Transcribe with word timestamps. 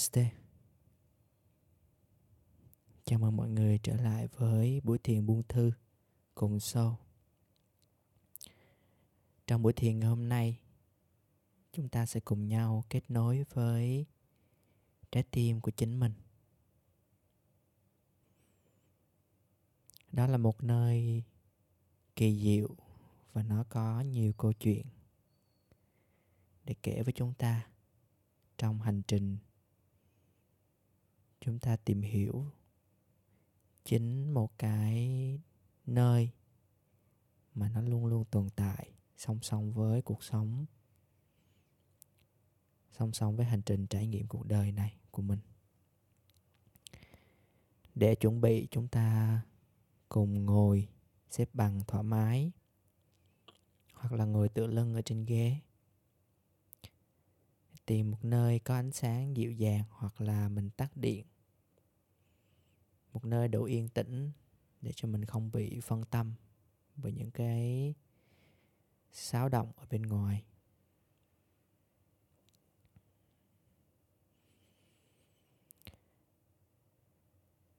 Namaste. 0.00 0.30
Chào 3.04 3.18
mừng 3.18 3.36
mọi 3.36 3.48
người 3.48 3.78
trở 3.82 3.96
lại 3.96 4.28
với 4.36 4.80
buổi 4.84 4.98
thiền 4.98 5.26
buông 5.26 5.42
thư 5.48 5.72
cùng 6.34 6.60
sâu. 6.60 6.96
Trong 9.46 9.62
buổi 9.62 9.72
thiền 9.72 9.98
ngày 9.98 10.08
hôm 10.08 10.28
nay, 10.28 10.60
chúng 11.72 11.88
ta 11.88 12.06
sẽ 12.06 12.20
cùng 12.20 12.48
nhau 12.48 12.84
kết 12.90 13.10
nối 13.10 13.44
với 13.54 14.06
trái 15.12 15.24
tim 15.30 15.60
của 15.60 15.70
chính 15.70 16.00
mình. 16.00 16.12
Đó 20.12 20.26
là 20.26 20.36
một 20.36 20.62
nơi 20.62 21.22
kỳ 22.16 22.40
diệu 22.40 22.76
và 23.32 23.42
nó 23.42 23.64
có 23.68 24.00
nhiều 24.00 24.32
câu 24.32 24.52
chuyện 24.52 24.86
để 26.64 26.74
kể 26.82 27.02
với 27.02 27.12
chúng 27.12 27.34
ta 27.34 27.66
trong 28.58 28.80
hành 28.80 29.02
trình 29.08 29.36
chúng 31.40 31.58
ta 31.58 31.76
tìm 31.76 32.02
hiểu 32.02 32.46
chính 33.84 34.34
một 34.34 34.58
cái 34.58 35.40
nơi 35.86 36.30
mà 37.54 37.68
nó 37.68 37.80
luôn 37.82 38.06
luôn 38.06 38.24
tồn 38.24 38.48
tại, 38.56 38.92
song 39.16 39.38
song 39.42 39.72
với 39.72 40.02
cuộc 40.02 40.22
sống, 40.22 40.66
song 42.90 43.12
song 43.12 43.36
với 43.36 43.46
hành 43.46 43.62
trình 43.62 43.86
trải 43.86 44.06
nghiệm 44.06 44.26
cuộc 44.26 44.46
đời 44.46 44.72
này 44.72 44.98
của 45.10 45.22
mình. 45.22 45.38
Để 47.94 48.14
chuẩn 48.14 48.40
bị, 48.40 48.68
chúng 48.70 48.88
ta 48.88 49.40
cùng 50.08 50.46
ngồi 50.46 50.88
xếp 51.30 51.48
bằng 51.52 51.80
thoải 51.86 52.04
mái 52.04 52.52
hoặc 53.92 54.12
là 54.12 54.24
ngồi 54.24 54.48
tựa 54.48 54.66
lưng 54.66 54.94
ở 54.94 55.02
trên 55.02 55.24
ghế 55.24 55.56
tìm 57.90 58.10
một 58.10 58.24
nơi 58.24 58.58
có 58.58 58.74
ánh 58.74 58.92
sáng 58.92 59.36
dịu 59.36 59.52
dàng 59.52 59.84
hoặc 59.90 60.20
là 60.20 60.48
mình 60.48 60.70
tắt 60.70 60.96
điện. 60.96 61.26
Một 63.12 63.24
nơi 63.24 63.48
đủ 63.48 63.64
yên 63.64 63.88
tĩnh 63.88 64.32
để 64.80 64.92
cho 64.96 65.08
mình 65.08 65.24
không 65.24 65.50
bị 65.52 65.80
phân 65.80 66.04
tâm 66.04 66.34
bởi 66.96 67.12
những 67.12 67.30
cái 67.30 67.94
xáo 69.12 69.48
động 69.48 69.72
ở 69.76 69.86
bên 69.90 70.02
ngoài. 70.02 70.44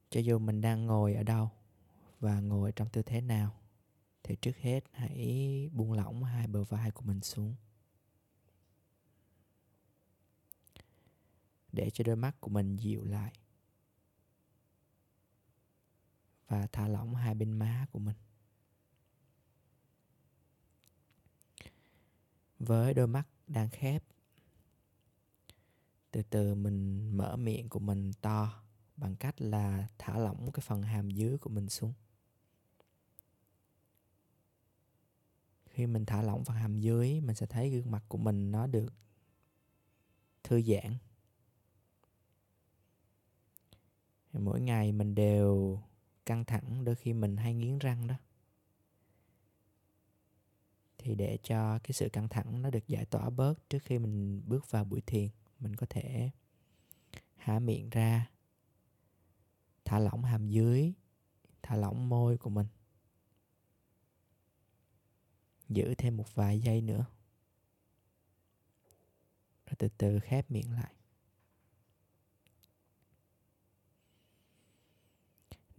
Cho 0.09 0.19
dù 0.19 0.39
mình 0.39 0.61
đang 0.61 0.85
ngồi 0.85 1.13
ở 1.13 1.23
đâu 1.23 1.49
và 2.19 2.39
ngồi 2.39 2.71
trong 2.71 2.89
tư 2.89 3.01
thế 3.01 3.21
nào, 3.21 3.59
thì 4.23 4.35
trước 4.35 4.57
hết 4.57 4.83
hãy 4.91 5.69
buông 5.73 5.93
lỏng 5.93 6.23
hai 6.23 6.47
bờ 6.47 6.63
vai 6.63 6.91
của 6.91 7.01
mình 7.01 7.21
xuống. 7.21 7.55
Để 11.71 11.89
cho 11.89 12.03
đôi 12.03 12.15
mắt 12.15 12.41
của 12.41 12.49
mình 12.49 12.77
dịu 12.77 13.05
lại 13.05 13.33
và 16.47 16.67
thả 16.71 16.87
lỏng 16.87 17.15
hai 17.15 17.35
bên 17.35 17.51
má 17.51 17.87
của 17.91 17.99
mình. 17.99 18.15
Với 22.59 22.93
đôi 22.93 23.07
mắt 23.07 23.27
đang 23.47 23.69
khép, 23.69 24.03
từ 26.11 26.23
từ 26.29 26.55
mình 26.55 27.09
mở 27.17 27.35
miệng 27.35 27.69
của 27.69 27.79
mình 27.79 28.11
to 28.21 28.63
bằng 28.97 29.15
cách 29.15 29.41
là 29.41 29.87
thả 29.97 30.17
lỏng 30.17 30.51
cái 30.51 30.61
phần 30.61 30.83
hàm 30.83 31.11
dưới 31.11 31.37
của 31.37 31.49
mình 31.49 31.69
xuống. 31.69 31.93
Khi 35.65 35.87
mình 35.87 36.05
thả 36.05 36.21
lỏng 36.21 36.45
phần 36.45 36.57
hàm 36.57 36.79
dưới, 36.79 37.21
mình 37.21 37.35
sẽ 37.35 37.45
thấy 37.45 37.69
gương 37.69 37.91
mặt 37.91 38.03
của 38.07 38.17
mình 38.17 38.51
nó 38.51 38.67
được 38.67 38.93
thư 40.43 40.61
giãn. 40.61 40.97
Mỗi 44.39 44.61
ngày 44.61 44.91
mình 44.91 45.15
đều 45.15 45.81
căng 46.25 46.45
thẳng, 46.45 46.83
đôi 46.85 46.95
khi 46.95 47.13
mình 47.13 47.37
hay 47.37 47.53
nghiến 47.53 47.79
răng 47.79 48.07
đó. 48.07 48.15
Thì 50.97 51.15
để 51.15 51.37
cho 51.43 51.79
cái 51.79 51.91
sự 51.93 52.09
căng 52.09 52.29
thẳng 52.29 52.61
nó 52.61 52.69
được 52.69 52.87
giải 52.87 53.05
tỏa 53.05 53.29
bớt 53.29 53.69
trước 53.69 53.83
khi 53.83 53.99
mình 53.99 54.41
bước 54.47 54.71
vào 54.71 54.83
buổi 54.83 55.01
thiền, 55.01 55.29
mình 55.59 55.75
có 55.75 55.87
thể 55.89 56.29
há 57.35 57.59
miệng 57.59 57.89
ra, 57.89 58.29
thả 59.85 59.99
lỏng 59.99 60.23
hàm 60.23 60.47
dưới, 60.47 60.93
thả 61.61 61.75
lỏng 61.75 62.09
môi 62.09 62.37
của 62.37 62.49
mình. 62.49 62.67
Giữ 65.69 65.95
thêm 65.97 66.17
một 66.17 66.35
vài 66.35 66.59
giây 66.59 66.81
nữa. 66.81 67.05
Rồi 69.65 69.75
từ 69.77 69.89
từ 69.97 70.19
khép 70.19 70.51
miệng 70.51 70.71
lại. 70.71 70.93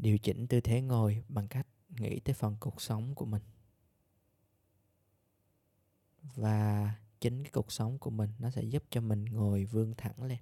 Điều 0.02 0.18
chỉnh 0.18 0.46
tư 0.46 0.60
thế 0.60 0.80
ngồi 0.80 1.24
bằng 1.28 1.48
cách 1.48 1.66
nghĩ 1.88 2.20
tới 2.20 2.34
phần 2.34 2.56
cuộc 2.60 2.82
sống 2.82 3.14
của 3.14 3.24
mình. 3.24 3.42
Và 6.22 6.94
chính 7.20 7.42
cái 7.42 7.50
cuộc 7.52 7.72
sống 7.72 7.98
của 7.98 8.10
mình 8.10 8.30
nó 8.38 8.50
sẽ 8.50 8.62
giúp 8.62 8.84
cho 8.90 9.00
mình 9.00 9.24
ngồi 9.24 9.64
vươn 9.64 9.94
thẳng 9.96 10.22
lên. 10.22 10.38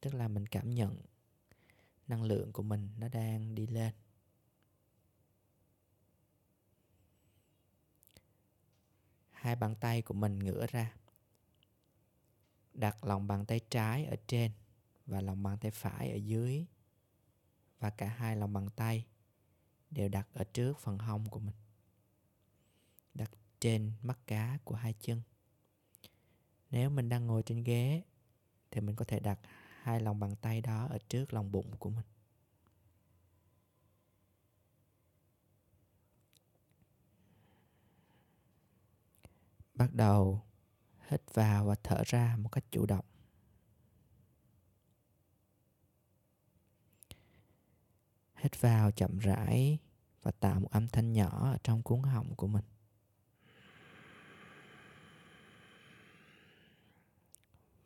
Tức 0.00 0.14
là 0.14 0.28
mình 0.28 0.46
cảm 0.46 0.70
nhận 0.70 1.02
năng 2.08 2.22
lượng 2.22 2.52
của 2.52 2.62
mình 2.62 2.88
nó 2.98 3.08
đang 3.08 3.54
đi 3.54 3.66
lên. 3.66 3.94
Hai 9.30 9.56
bàn 9.56 9.74
tay 9.80 10.02
của 10.02 10.14
mình 10.14 10.38
ngửa 10.38 10.66
ra. 10.70 10.94
Đặt 12.74 13.04
lòng 13.04 13.26
bàn 13.26 13.46
tay 13.46 13.60
trái 13.70 14.04
ở 14.04 14.16
trên 14.26 14.52
và 15.06 15.20
lòng 15.20 15.42
bàn 15.42 15.58
tay 15.58 15.70
phải 15.70 16.10
ở 16.10 16.16
dưới 16.16 16.66
và 17.82 17.90
cả 17.90 18.08
hai 18.08 18.36
lòng 18.36 18.52
bàn 18.52 18.68
tay 18.76 19.06
đều 19.90 20.08
đặt 20.08 20.28
ở 20.34 20.44
trước 20.44 20.78
phần 20.78 20.98
hông 20.98 21.28
của 21.28 21.38
mình, 21.38 21.54
đặt 23.14 23.30
trên 23.60 23.92
mắt 24.02 24.18
cá 24.26 24.58
của 24.64 24.74
hai 24.74 24.94
chân. 25.00 25.22
Nếu 26.70 26.90
mình 26.90 27.08
đang 27.08 27.26
ngồi 27.26 27.42
trên 27.42 27.64
ghế, 27.64 28.02
thì 28.70 28.80
mình 28.80 28.96
có 28.96 29.04
thể 29.04 29.20
đặt 29.20 29.38
hai 29.82 30.00
lòng 30.00 30.20
bàn 30.20 30.36
tay 30.36 30.60
đó 30.60 30.86
ở 30.86 30.98
trước 31.08 31.32
lòng 31.32 31.52
bụng 31.52 31.76
của 31.78 31.90
mình. 31.90 32.06
Bắt 39.74 39.94
đầu 39.94 40.42
hít 41.08 41.22
vào 41.34 41.64
và 41.64 41.74
thở 41.82 42.02
ra 42.06 42.36
một 42.36 42.48
cách 42.48 42.64
chủ 42.70 42.86
động. 42.86 43.04
Hít 48.42 48.60
vào 48.60 48.90
chậm 48.90 49.18
rãi 49.18 49.78
và 50.22 50.30
tạo 50.30 50.60
một 50.60 50.68
âm 50.70 50.88
thanh 50.88 51.12
nhỏ 51.12 51.50
ở 51.52 51.58
trong 51.64 51.82
cuốn 51.82 52.02
họng 52.02 52.34
của 52.34 52.46
mình. 52.46 52.64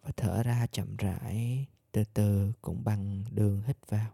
Và 0.03 0.11
thở 0.17 0.43
ra 0.43 0.67
chậm 0.67 0.97
rãi, 0.97 1.67
từ 1.93 2.05
từ 2.15 2.53
cũng 2.63 2.85
bằng 2.85 3.25
đường 3.31 3.63
hít 3.67 3.77
vào. 3.89 4.13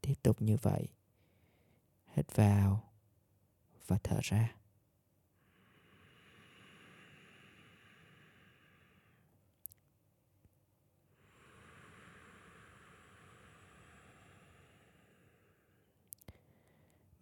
Tiếp 0.00 0.14
tục 0.22 0.42
như 0.42 0.56
vậy, 0.62 0.88
hít 2.14 2.34
vào 2.34 2.92
và 3.86 3.98
thở 4.02 4.20
ra. 4.22 4.54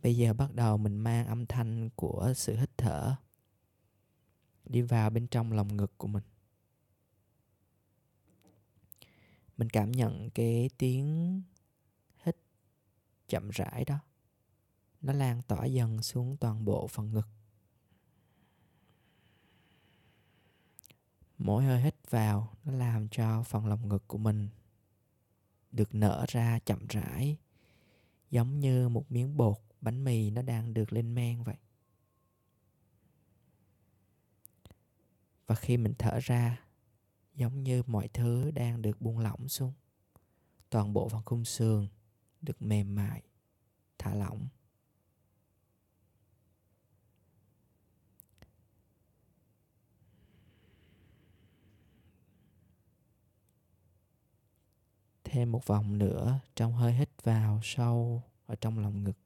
Bây 0.03 0.17
giờ 0.17 0.33
bắt 0.33 0.55
đầu 0.55 0.77
mình 0.79 0.99
mang 0.99 1.27
âm 1.27 1.47
thanh 1.47 1.91
của 1.97 2.33
sự 2.37 2.57
hít 2.57 2.71
thở 2.77 3.17
đi 4.65 4.83
vào 4.83 5.11
bên 5.11 5.27
trong 5.27 5.53
lòng 5.53 5.77
ngực 5.77 5.99
của 5.99 6.09
mình. 6.09 6.25
Mình 9.57 9.71
cảm 9.71 9.93
nhận 9.93 10.31
cái 10.31 10.71
tiếng 10.79 11.43
hít 12.25 12.37
chậm 13.29 13.51
rãi 13.51 13.85
đó. 13.85 13.99
Nó 15.01 15.13
lan 15.13 15.43
tỏa 15.43 15.65
dần 15.65 16.03
xuống 16.03 16.37
toàn 16.37 16.65
bộ 16.65 16.87
phần 16.87 17.13
ngực. 17.13 17.29
Mỗi 21.39 21.65
hơi 21.65 21.81
hít 21.81 22.11
vào, 22.11 22.55
nó 22.65 22.73
làm 22.73 23.09
cho 23.09 23.43
phần 23.43 23.67
lồng 23.67 23.89
ngực 23.89 24.05
của 24.09 24.19
mình 24.19 24.49
được 25.73 25.95
nở 25.95 26.25
ra 26.29 26.59
chậm 26.59 26.87
rãi, 26.89 27.37
giống 28.31 28.61
như 28.61 28.89
một 28.89 29.13
miếng 29.13 29.37
bột 29.37 29.59
bánh 29.83 30.05
mì 30.05 30.31
nó 30.31 30.43
đang 30.43 30.75
được 30.75 30.93
lên 30.93 31.15
men 31.15 31.43
vậy. 31.43 31.57
Và 35.47 35.55
khi 35.55 35.77
mình 35.77 35.95
thở 35.99 36.19
ra, 36.23 36.65
giống 37.35 37.63
như 37.63 37.83
mọi 37.87 38.09
thứ 38.09 38.51
đang 38.51 38.83
được 38.83 39.01
buông 39.01 39.19
lỏng 39.19 39.49
xuống, 39.49 39.73
toàn 40.71 40.93
bộ 40.93 41.09
phần 41.09 41.23
khung 41.25 41.45
xương 41.45 41.89
được 42.41 42.63
mềm 42.63 42.95
mại, 42.95 43.23
thả 43.99 44.15
lỏng. 44.15 44.49
Thêm 55.25 55.53
một 55.53 55.67
vòng 55.67 55.99
nữa 55.99 56.41
trong 56.57 56.73
hơi 56.73 56.93
hít 56.93 57.23
vào 57.23 57.61
sâu 57.63 58.23
ở 58.47 58.57
trong 58.57 58.79
lòng 58.79 59.05
ngực. 59.05 59.22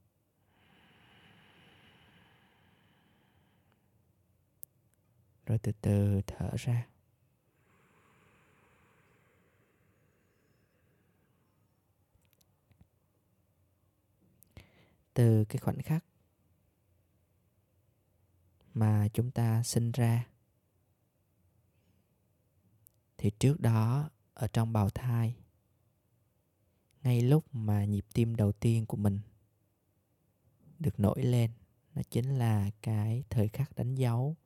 Rồi 5.46 5.58
từ 5.58 5.72
từ 5.80 6.20
thở 6.26 6.50
ra. 6.56 6.86
Từ 15.14 15.44
cái 15.44 15.58
khoảnh 15.58 15.82
khắc 15.82 16.04
mà 18.74 19.08
chúng 19.08 19.30
ta 19.30 19.62
sinh 19.62 19.92
ra, 19.92 20.26
thì 23.18 23.30
trước 23.30 23.60
đó 23.60 24.10
ở 24.34 24.48
trong 24.48 24.72
bào 24.72 24.90
thai, 24.90 25.36
ngay 27.02 27.20
lúc 27.20 27.54
mà 27.54 27.84
nhịp 27.84 28.04
tim 28.14 28.36
đầu 28.36 28.52
tiên 28.52 28.86
của 28.86 28.96
mình 28.96 29.20
được 30.78 31.00
nổi 31.00 31.22
lên, 31.22 31.50
nó 31.94 32.02
chính 32.10 32.38
là 32.38 32.70
cái 32.82 33.24
thời 33.30 33.48
khắc 33.48 33.76
đánh 33.76 33.94
dấu 33.94 34.36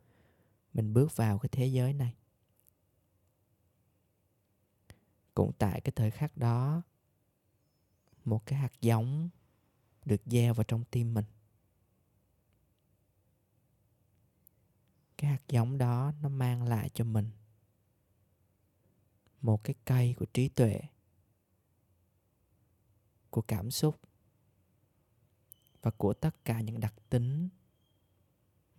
mình 0.74 0.92
bước 0.92 1.16
vào 1.16 1.38
cái 1.38 1.48
thế 1.52 1.66
giới 1.66 1.92
này. 1.92 2.16
Cũng 5.34 5.52
tại 5.58 5.80
cái 5.80 5.92
thời 5.96 6.10
khắc 6.10 6.36
đó, 6.36 6.82
một 8.24 8.46
cái 8.46 8.58
hạt 8.58 8.72
giống 8.80 9.28
được 10.04 10.20
gieo 10.26 10.54
vào 10.54 10.64
trong 10.64 10.84
tim 10.84 11.14
mình. 11.14 11.24
Cái 15.16 15.30
hạt 15.30 15.42
giống 15.48 15.78
đó 15.78 16.12
nó 16.22 16.28
mang 16.28 16.62
lại 16.62 16.90
cho 16.94 17.04
mình 17.04 17.30
một 19.40 19.64
cái 19.64 19.74
cây 19.84 20.14
của 20.18 20.24
trí 20.24 20.48
tuệ, 20.48 20.80
của 23.30 23.42
cảm 23.42 23.70
xúc 23.70 24.00
và 25.82 25.90
của 25.90 26.14
tất 26.14 26.44
cả 26.44 26.60
những 26.60 26.80
đặc 26.80 26.94
tính 27.08 27.48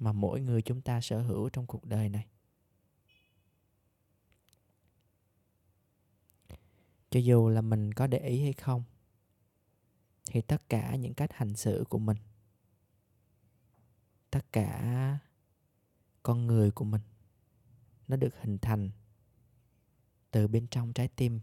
mà 0.01 0.11
mỗi 0.11 0.41
người 0.41 0.61
chúng 0.61 0.81
ta 0.81 1.01
sở 1.01 1.21
hữu 1.21 1.49
trong 1.49 1.65
cuộc 1.65 1.85
đời 1.85 2.09
này. 2.09 2.27
Cho 7.09 7.19
dù 7.19 7.49
là 7.49 7.61
mình 7.61 7.93
có 7.93 8.07
để 8.07 8.19
ý 8.19 8.43
hay 8.43 8.53
không, 8.53 8.83
thì 10.25 10.41
tất 10.41 10.69
cả 10.69 10.95
những 10.95 11.13
cách 11.13 11.33
hành 11.33 11.55
xử 11.55 11.85
của 11.89 11.99
mình, 11.99 12.17
tất 14.29 14.51
cả 14.51 15.17
con 16.23 16.47
người 16.47 16.71
của 16.71 16.85
mình, 16.85 17.01
nó 18.07 18.15
được 18.15 18.35
hình 18.41 18.57
thành 18.57 18.91
từ 20.31 20.47
bên 20.47 20.67
trong 20.67 20.93
trái 20.93 21.07
tim. 21.07 21.39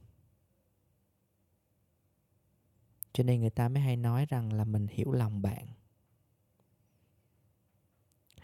Cho 3.12 3.24
nên 3.24 3.40
người 3.40 3.50
ta 3.50 3.68
mới 3.68 3.82
hay 3.82 3.96
nói 3.96 4.26
rằng 4.26 4.52
là 4.52 4.64
mình 4.64 4.86
hiểu 4.86 5.12
lòng 5.12 5.42
bạn 5.42 5.77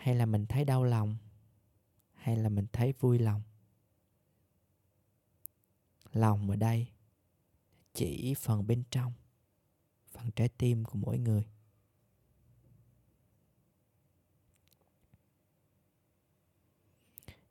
hay 0.05 0.15
là 0.15 0.27
mình 0.27 0.47
thấy 0.47 0.65
đau 0.65 0.85
lòng? 0.85 1.17
Hay 2.13 2.37
là 2.37 2.49
mình 2.49 2.67
thấy 2.73 2.93
vui 2.93 3.19
lòng? 3.19 3.43
Lòng 6.13 6.51
ở 6.51 6.57
đây 6.57 6.89
chỉ 7.95 8.35
phần 8.35 8.67
bên 8.67 8.83
trong, 8.91 9.13
phần 10.11 10.31
trái 10.31 10.49
tim 10.49 10.85
của 10.85 10.99
mỗi 10.99 11.19
người. 11.19 11.49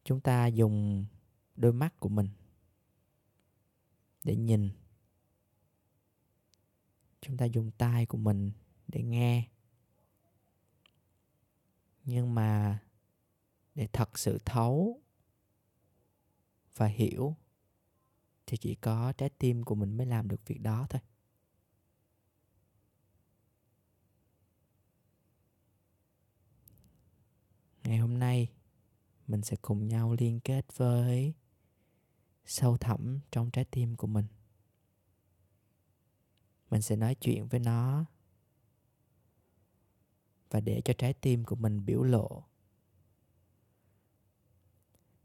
Chúng 0.03 0.21
ta 0.21 0.47
dùng 0.47 1.05
đôi 1.55 1.73
mắt 1.73 1.99
của 1.99 2.09
mình 2.09 2.29
để 4.23 4.35
nhìn. 4.35 4.69
Chúng 7.21 7.37
ta 7.37 7.45
dùng 7.45 7.71
tai 7.71 8.05
của 8.05 8.17
mình 8.17 8.51
để 8.87 9.03
nghe 9.03 9.47
nhưng 12.05 12.35
mà 12.35 12.79
để 13.75 13.87
thật 13.93 14.19
sự 14.19 14.39
thấu 14.45 15.01
và 16.75 16.85
hiểu 16.85 17.35
thì 18.45 18.57
chỉ 18.57 18.75
có 18.75 19.13
trái 19.13 19.29
tim 19.29 19.63
của 19.63 19.75
mình 19.75 19.97
mới 19.97 20.05
làm 20.05 20.27
được 20.27 20.47
việc 20.47 20.61
đó 20.61 20.87
thôi. 20.89 21.01
Ngày 27.83 27.97
hôm 27.97 28.19
nay, 28.19 28.53
mình 29.27 29.41
sẽ 29.41 29.55
cùng 29.61 29.87
nhau 29.87 30.15
liên 30.19 30.39
kết 30.39 30.65
với 30.75 31.33
sâu 32.45 32.77
thẳm 32.77 33.19
trong 33.31 33.51
trái 33.51 33.65
tim 33.65 33.95
của 33.95 34.07
mình. 34.07 34.25
Mình 36.69 36.81
sẽ 36.81 36.95
nói 36.95 37.15
chuyện 37.15 37.47
với 37.47 37.59
nó 37.59 38.05
và 40.53 40.59
để 40.59 40.81
cho 40.85 40.93
trái 40.97 41.13
tim 41.13 41.43
của 41.43 41.55
mình 41.55 41.85
biểu 41.85 42.03
lộ. 42.03 42.43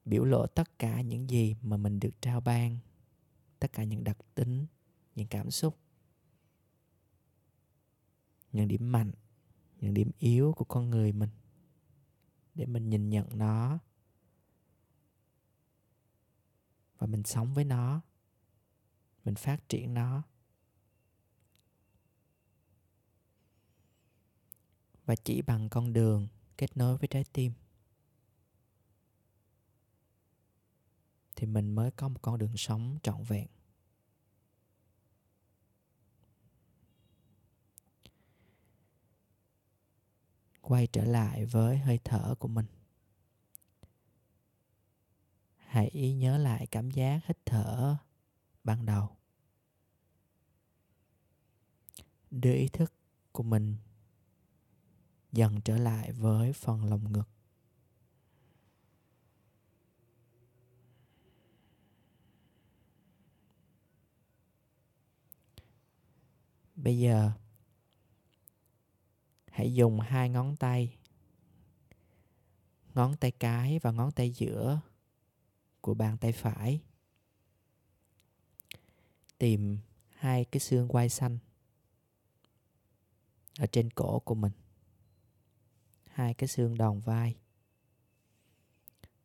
Biểu 0.05 0.25
lộ 0.25 0.47
tất 0.47 0.79
cả 0.79 1.01
những 1.01 1.31
gì 1.31 1.57
mà 1.63 1.77
mình 1.77 2.01
được 2.01 2.11
trao 2.21 2.41
ban, 2.41 2.79
tất 3.59 3.73
cả 3.73 3.85
những 3.85 4.05
đặc 4.05 4.19
tính, 4.35 4.67
những 5.15 5.27
cảm 5.27 5.51
xúc, 5.51 5.79
những 8.53 8.69
điểm 8.69 8.93
mạnh, 8.93 9.13
những 9.81 9.95
điểm 9.95 10.11
yếu 10.19 10.53
của 10.57 10.65
con 10.65 10.91
người 10.91 11.13
mình 11.13 11.31
để 12.55 12.67
mình 12.67 12.91
nhìn 12.91 13.11
nhận 13.11 13.39
nó 13.39 13.79
và 16.99 17.07
mình 17.07 17.23
sống 17.23 17.55
với 17.55 17.65
nó, 17.65 18.01
mình 19.25 19.35
phát 19.35 19.69
triển 19.69 19.95
nó. 19.95 20.23
Và 25.09 25.15
chỉ 25.15 25.43
bằng 25.43 25.69
con 25.69 25.93
đường 25.93 26.29
kết 26.57 26.77
nối 26.77 26.97
với 26.97 27.09
trái 27.09 27.25
tim. 27.33 27.53
Thì 31.37 31.47
mình 31.47 31.75
mới 31.75 31.91
có 31.91 32.09
một 32.09 32.23
con 32.23 32.39
đường 32.39 32.57
sống 32.57 32.99
trọn 33.03 33.23
vẹn. 33.23 33.47
Quay 40.61 40.87
trở 40.87 41.05
lại 41.05 41.45
với 41.45 41.79
hơi 41.79 41.99
thở 42.05 42.35
của 42.39 42.49
mình. 42.49 42.67
Hãy 45.57 46.15
nhớ 46.19 46.39
lại 46.39 46.67
cảm 46.67 46.91
giác 46.91 47.21
hít 47.27 47.39
thở 47.47 47.97
ban 48.65 48.87
đầu. 48.87 49.17
Đưa 52.31 52.55
ý 52.55 52.69
thức 52.69 52.93
của 53.33 53.43
mình 53.43 53.77
dần 55.33 55.61
trở 55.61 55.79
lại 55.79 56.13
với 56.13 56.53
phần 56.53 56.85
lồng 56.85 57.13
ngực. 57.13 57.29
Bây 66.75 66.99
giờ, 66.99 67.33
hãy 69.51 69.75
dùng 69.75 70.01
hai 70.01 70.29
ngón 70.29 70.57
tay 70.57 70.99
ngón 72.95 73.17
tay 73.17 73.31
cái 73.31 73.79
và 73.79 73.91
ngón 73.91 74.13
tay 74.13 74.31
giữa 74.31 74.81
của 75.81 75.95
bàn 75.95 76.19
tay 76.19 76.33
phải. 76.33 76.81
Tìm 79.39 79.79
hai 80.11 80.45
cái 80.45 80.61
xương 80.61 80.89
quai 80.89 81.09
xanh 81.09 81.39
ở 83.59 83.67
trên 83.67 83.91
cổ 83.91 84.19
của 84.19 84.35
mình 84.35 84.53
hai 86.19 86.35
cái 86.35 86.49
xương 86.49 86.79
đòn 86.79 87.01
vai. 87.01 87.37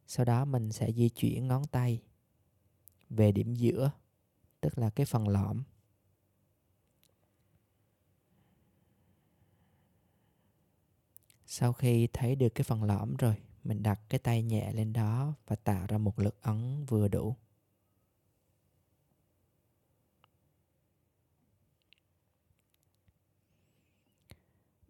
Sau 0.07 0.25
đó 0.25 0.45
mình 0.45 0.71
sẽ 0.71 0.91
di 0.91 1.09
chuyển 1.09 1.47
ngón 1.47 1.67
tay 1.67 2.03
về 3.09 3.31
điểm 3.31 3.55
giữa, 3.55 3.91
tức 4.61 4.77
là 4.77 4.89
cái 4.89 5.05
phần 5.05 5.27
lõm. 5.27 5.63
Sau 11.45 11.73
khi 11.73 12.07
thấy 12.13 12.35
được 12.35 12.49
cái 12.55 12.63
phần 12.63 12.83
lõm 12.83 13.15
rồi, 13.15 13.35
mình 13.63 13.83
đặt 13.83 14.01
cái 14.09 14.19
tay 14.19 14.43
nhẹ 14.43 14.73
lên 14.73 14.93
đó 14.93 15.33
và 15.47 15.55
tạo 15.55 15.85
ra 15.87 15.97
một 15.97 16.19
lực 16.19 16.41
ấn 16.41 16.85
vừa 16.85 17.07
đủ. 17.07 17.35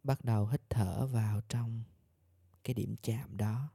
Bắt 0.03 0.23
đầu 0.25 0.47
hít 0.47 0.61
thở 0.69 1.07
vào 1.07 1.41
trong 1.49 1.83
cái 2.63 2.73
điểm 2.73 2.95
chạm 3.01 3.37
đó. 3.37 3.69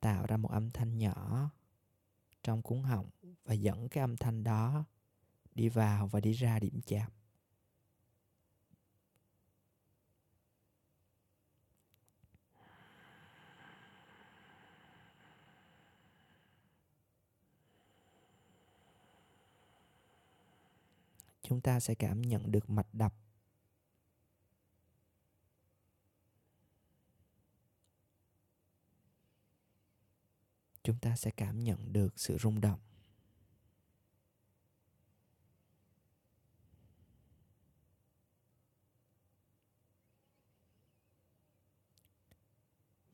Tạo 0.00 0.26
ra 0.26 0.36
một 0.36 0.50
âm 0.50 0.70
thanh 0.70 0.98
nhỏ 0.98 1.50
trong 2.42 2.62
cuốn 2.62 2.82
họng 2.82 3.10
và 3.44 3.54
dẫn 3.54 3.88
cái 3.88 4.00
âm 4.00 4.16
thanh 4.16 4.44
đó 4.44 4.84
đi 5.54 5.68
vào 5.68 6.06
và 6.06 6.20
đi 6.20 6.32
ra 6.32 6.58
điểm 6.58 6.80
chạm. 6.86 7.10
Chúng 21.42 21.60
ta 21.60 21.80
sẽ 21.80 21.94
cảm 21.94 22.22
nhận 22.22 22.52
được 22.52 22.70
mạch 22.70 22.94
đập 22.94 23.14
chúng 30.84 30.98
ta 30.98 31.16
sẽ 31.16 31.30
cảm 31.30 31.60
nhận 31.60 31.92
được 31.92 32.20
sự 32.20 32.38
rung 32.38 32.60
động. 32.60 32.80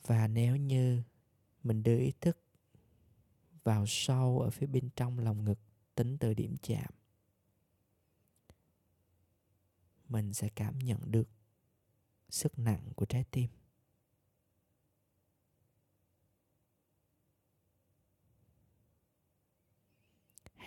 Và 0.06 0.26
nếu 0.26 0.56
như 0.56 1.02
mình 1.62 1.82
đưa 1.82 1.98
ý 1.98 2.12
thức 2.20 2.38
vào 3.64 3.84
sâu 3.86 4.40
ở 4.40 4.50
phía 4.50 4.66
bên 4.66 4.90
trong 4.96 5.18
lòng 5.18 5.44
ngực, 5.44 5.58
tính 5.94 6.18
từ 6.18 6.34
điểm 6.34 6.56
chạm, 6.62 6.90
mình 10.08 10.32
sẽ 10.32 10.48
cảm 10.48 10.78
nhận 10.78 11.10
được 11.10 11.28
sức 12.28 12.58
nặng 12.58 12.92
của 12.96 13.06
trái 13.06 13.24
tim. 13.30 13.59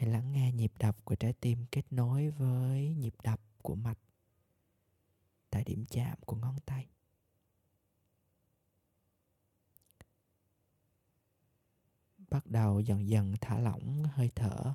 Hãy 0.03 0.11
lắng 0.11 0.31
nghe 0.31 0.51
nhịp 0.51 0.73
đập 0.79 1.05
của 1.05 1.15
trái 1.15 1.33
tim 1.33 1.65
kết 1.71 1.85
nối 1.91 2.29
với 2.29 2.95
nhịp 2.95 3.15
đập 3.23 3.41
của 3.61 3.75
mạch 3.75 3.97
tại 5.49 5.63
điểm 5.63 5.85
chạm 5.85 6.17
của 6.25 6.35
ngón 6.35 6.55
tay. 6.65 6.89
Bắt 12.17 12.45
đầu 12.45 12.79
dần 12.79 13.07
dần 13.07 13.33
thả 13.41 13.59
lỏng 13.59 14.03
hơi 14.03 14.31
thở. 14.35 14.73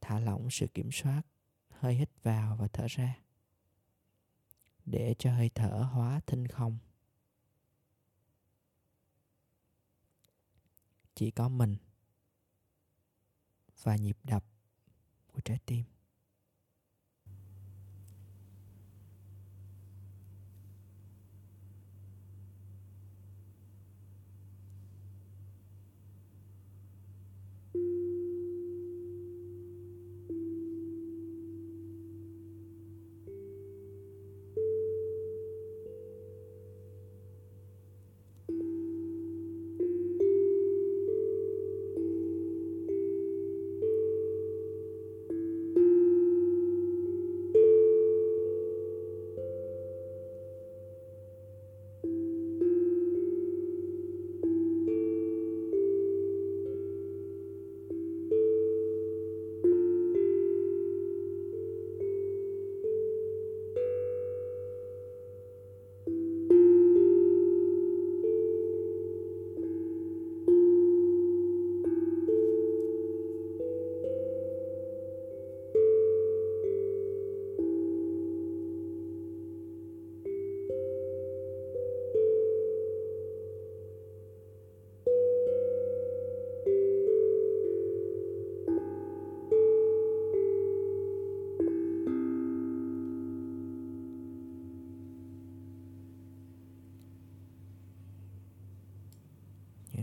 Thả 0.00 0.20
lỏng 0.20 0.50
sự 0.50 0.66
kiểm 0.74 0.90
soát, 0.92 1.22
hơi 1.70 1.94
hít 1.94 2.10
vào 2.22 2.56
và 2.56 2.68
thở 2.68 2.86
ra. 2.88 3.18
Để 4.86 5.14
cho 5.18 5.34
hơi 5.34 5.50
thở 5.54 5.88
hóa 5.92 6.20
thinh 6.26 6.46
không. 6.46 6.78
Chỉ 11.14 11.30
có 11.30 11.48
mình 11.48 11.76
và 13.82 13.96
nhịp 13.96 14.16
đập 14.24 14.44
của 15.32 15.40
trái 15.40 15.58
tim. 15.66 15.84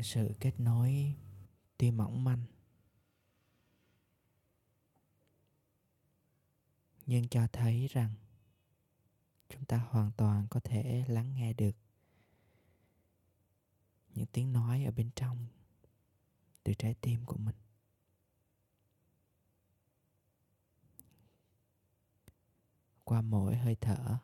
Sự 0.06 0.34
kết 0.40 0.60
nối 0.60 1.16
tuy 1.78 1.92
mỏng 1.92 2.24
manh. 2.24 2.44
Nhưng 7.06 7.28
cho 7.28 7.48
thấy 7.48 7.88
rằng 7.88 8.14
chúng 9.50 9.66
ta 9.66 9.78
hoàn 9.78 10.12
toàn 10.18 10.48
có 10.50 10.60
thể 10.60 11.06
lắng 11.08 11.34
nghe 11.36 11.54
được 11.54 11.76
những 14.16 14.26
tiếng 14.26 14.54
nói 14.54 14.86
ở 14.86 14.92
bên 14.92 15.10
trong 15.16 15.48
từ 16.64 16.74
trái 16.74 16.96
tim 17.02 17.26
của 17.26 17.38
mình. 17.38 17.56
Qua 23.04 23.22
mỗi 23.22 23.56
hơi 23.56 23.76
thở, 23.82 24.18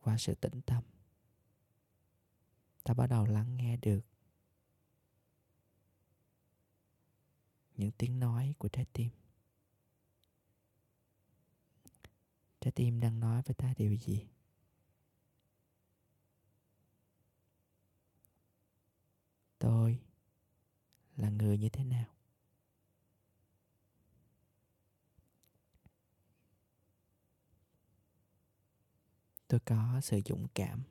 qua 0.00 0.18
sự 0.18 0.34
tĩnh 0.34 0.60
tâm 0.66 0.82
ta 2.86 2.94
bắt 2.94 3.06
đầu 3.06 3.26
lắng 3.26 3.56
nghe 3.56 3.76
được 3.76 4.00
những 7.76 7.90
tiếng 7.98 8.20
nói 8.20 8.54
của 8.58 8.68
trái 8.68 8.86
tim. 8.92 9.10
Trái 12.60 12.72
tim 12.72 13.00
đang 13.00 13.20
nói 13.20 13.42
với 13.42 13.54
ta 13.54 13.74
điều 13.76 13.96
gì? 13.96 14.26
Tôi 19.58 20.00
là 21.16 21.30
người 21.30 21.58
như 21.58 21.68
thế 21.68 21.84
nào? 21.84 22.14
Tôi 29.48 29.60
có 29.60 30.00
sự 30.02 30.20
dũng 30.26 30.46
cảm 30.54 30.82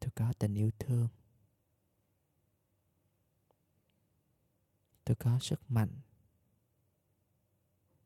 tôi 0.00 0.10
có 0.14 0.32
tình 0.38 0.54
yêu 0.54 0.70
thương. 0.78 1.08
Tôi 5.04 5.16
có 5.16 5.38
sức 5.38 5.60
mạnh 5.70 6.00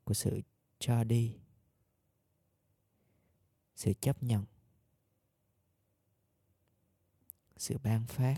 của 0.03 0.13
sự 0.13 0.41
cho 0.79 1.03
đi, 1.03 1.37
sự 3.75 3.93
chấp 4.01 4.23
nhận, 4.23 4.45
sự 7.57 7.77
ban 7.77 8.05
phát. 8.07 8.37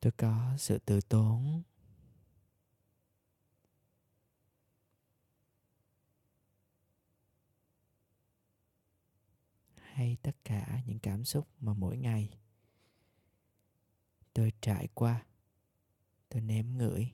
Tôi 0.00 0.12
có 0.12 0.54
sự 0.58 0.78
từ 0.78 1.00
tốn 1.00 1.62
hay 9.96 10.16
tất 10.22 10.36
cả 10.44 10.80
những 10.86 10.98
cảm 10.98 11.24
xúc 11.24 11.48
mà 11.60 11.74
mỗi 11.74 11.96
ngày 11.96 12.38
tôi 14.32 14.52
trải 14.60 14.88
qua, 14.94 15.26
tôi 16.28 16.40
nếm 16.40 16.66
ngửi. 16.66 17.12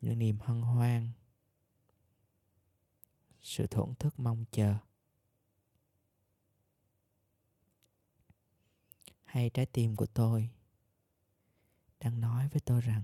Những 0.00 0.18
niềm 0.18 0.38
hân 0.40 0.60
hoan, 0.60 1.10
sự 3.42 3.66
thổn 3.66 3.94
thức 3.94 4.18
mong 4.18 4.44
chờ. 4.50 4.76
Hay 9.24 9.50
trái 9.50 9.66
tim 9.66 9.96
của 9.96 10.06
tôi 10.06 10.50
đang 12.00 12.20
nói 12.20 12.48
với 12.48 12.60
tôi 12.60 12.80
rằng, 12.80 13.02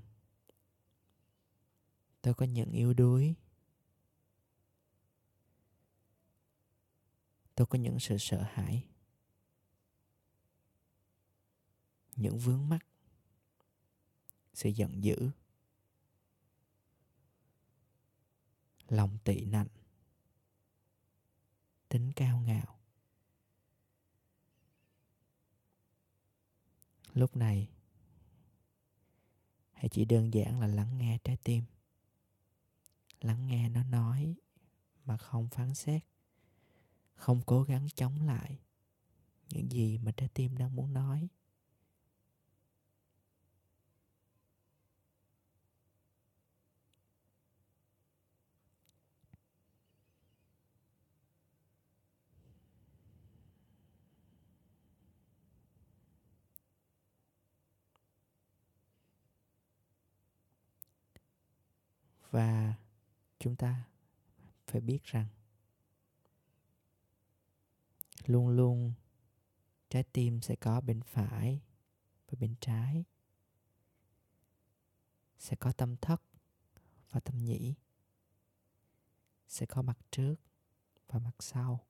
tôi 2.23 2.35
có 2.35 2.47
những 2.47 2.73
yếu 2.73 2.95
đuối 2.95 3.35
tôi 7.61 7.67
có 7.67 7.79
những 7.79 8.00
sự 8.00 8.17
sợ 8.19 8.43
hãi. 8.52 8.87
Những 12.17 12.38
vướng 12.38 12.69
mắc 12.69 12.87
sự 14.55 14.69
giận 14.69 15.05
dữ. 15.05 15.31
Lòng 18.88 19.19
tị 19.25 19.45
nạnh. 19.45 19.67
Tính 21.88 22.12
cao 22.17 22.40
ngạo. 22.40 22.79
Lúc 27.12 27.37
này, 27.37 27.71
hãy 29.73 29.88
chỉ 29.88 30.05
đơn 30.05 30.35
giản 30.35 30.61
là 30.61 30.67
lắng 30.67 30.99
nghe 30.99 31.19
trái 31.25 31.37
tim. 31.45 31.64
Lắng 33.21 33.47
nghe 33.47 33.69
nó 33.69 33.85
nói 33.85 34.35
mà 35.05 35.17
không 35.17 35.49
phán 35.49 35.75
xét 35.75 36.10
không 37.21 37.41
cố 37.47 37.62
gắng 37.62 37.89
chống 37.95 38.27
lại 38.27 38.59
những 39.50 39.73
gì 39.73 39.99
mà 39.99 40.12
trái 40.12 40.29
tim 40.35 40.57
đang 40.57 40.77
muốn 40.77 40.93
nói. 40.93 41.29
Và 62.31 62.75
chúng 63.39 63.57
ta 63.57 63.85
phải 64.67 64.81
biết 64.81 65.05
rằng 65.05 65.27
luôn 68.27 68.49
luôn, 68.49 68.93
trái 69.89 70.05
tim 70.12 70.41
sẽ 70.41 70.57
có 70.57 70.81
bên 70.81 71.00
phải 71.03 71.61
và 72.27 72.37
bên 72.41 72.55
trái. 72.61 73.05
Sẽ 75.39 75.56
có 75.56 75.73
tâm 75.73 75.97
thất 75.97 76.23
và 77.11 77.21
tâm 77.21 77.39
nhĩ. 77.39 77.75
Sẽ 79.49 79.67
có 79.67 79.83
mặt 79.83 79.99
trước 80.11 80.35
và 81.09 81.19
mặt 81.19 81.35
sau. 81.39 81.87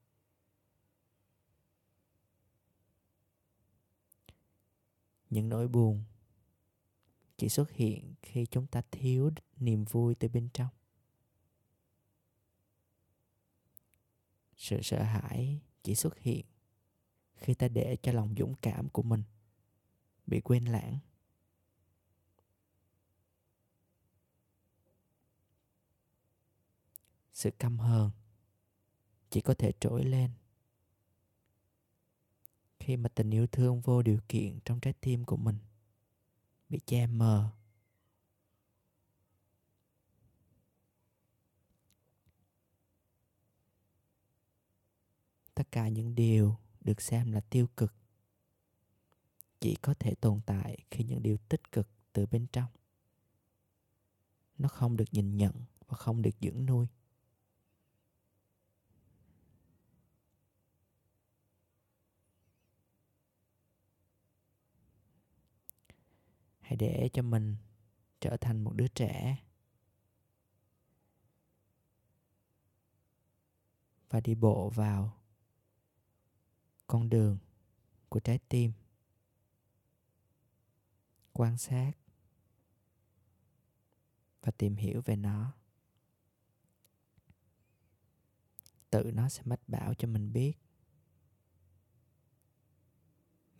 Những 5.30 5.48
nỗi 5.48 5.68
buồn 5.68 6.04
chỉ 7.36 7.48
xuất 7.48 7.70
hiện 7.70 8.14
khi 8.22 8.46
chúng 8.46 8.66
ta 8.66 8.82
thiếu 8.90 9.30
niềm 9.56 9.84
vui 9.84 10.14
từ 10.14 10.28
bên 10.28 10.48
trong. 10.54 10.68
Sự 14.56 14.82
sợ 14.82 15.02
hãi 15.02 15.60
chỉ 15.82 15.94
xuất 15.94 16.18
hiện 16.18 16.46
khi 17.36 17.54
ta 17.54 17.68
để 17.68 17.96
cho 18.02 18.12
lòng 18.12 18.34
dũng 18.38 18.54
cảm 18.62 18.88
của 18.88 19.02
mình 19.02 19.22
bị 20.26 20.40
quên 20.40 20.64
lãng. 20.64 20.98
Sự 27.32 27.50
căm 27.50 27.78
hờn 27.78 28.10
chỉ 29.30 29.40
có 29.40 29.54
thể 29.54 29.72
trỗi 29.80 30.04
lên 30.04 30.30
khi 32.80 32.96
mà 32.96 33.08
tình 33.08 33.30
yêu 33.30 33.46
thương 33.46 33.80
vô 33.80 34.02
điều 34.02 34.20
kiện 34.28 34.58
trong 34.64 34.80
trái 34.80 34.92
tim 35.00 35.24
của 35.24 35.36
mình 35.36 35.58
bị 36.68 36.80
che 36.86 37.06
mờ. 37.06 37.50
Tất 45.70 45.74
cả 45.74 45.88
những 45.88 46.14
điều 46.14 46.56
được 46.80 47.00
xem 47.00 47.32
là 47.32 47.40
tiêu 47.40 47.66
cực. 47.76 47.94
Chỉ 49.60 49.74
có 49.74 49.94
thể 49.94 50.14
tồn 50.14 50.40
tại 50.46 50.78
khi 50.90 51.04
những 51.04 51.22
điều 51.22 51.36
tích 51.36 51.72
cực 51.72 51.88
từ 52.12 52.26
bên 52.26 52.46
trong. 52.52 52.70
Nó 54.58 54.68
không 54.68 54.96
được 54.96 55.04
nhìn 55.12 55.36
nhận 55.36 55.52
và 55.86 55.96
không 55.96 56.22
được 56.22 56.30
dưỡng 56.40 56.66
nuôi. 56.66 56.86
Hãy 66.60 66.76
để 66.76 67.10
cho 67.12 67.22
mình 67.22 67.56
trở 68.20 68.36
thành 68.36 68.64
một 68.64 68.72
đứa 68.74 68.88
trẻ 68.88 69.36
và 74.10 74.20
đi 74.20 74.34
bộ 74.34 74.70
vào 74.70 75.19
con 76.90 77.08
đường 77.10 77.38
của 78.08 78.20
trái 78.20 78.38
tim. 78.48 78.72
Quan 81.32 81.58
sát 81.58 81.92
và 84.42 84.52
tìm 84.52 84.76
hiểu 84.76 85.02
về 85.04 85.16
nó. 85.16 85.52
Tự 88.90 89.10
nó 89.14 89.28
sẽ 89.28 89.42
mách 89.44 89.68
bảo 89.68 89.94
cho 89.94 90.08
mình 90.08 90.32
biết 90.32 90.52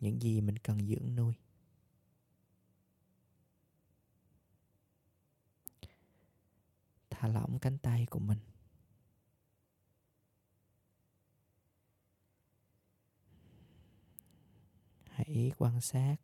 những 0.00 0.22
gì 0.22 0.40
mình 0.40 0.58
cần 0.58 0.86
dưỡng 0.86 1.16
nuôi. 1.16 1.34
Thả 7.10 7.28
lỏng 7.28 7.58
cánh 7.58 7.78
tay 7.78 8.06
của 8.10 8.18
mình. 8.18 8.38
Hãy 15.34 15.52
quan 15.58 15.80
sát 15.80 16.16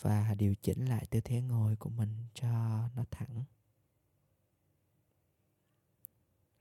và 0.00 0.34
điều 0.34 0.54
chỉnh 0.54 0.84
lại 0.88 1.06
tư 1.10 1.20
thế 1.20 1.40
ngồi 1.40 1.76
của 1.76 1.90
mình 1.90 2.26
cho 2.34 2.48
nó 2.96 3.04
thẳng. 3.10 3.44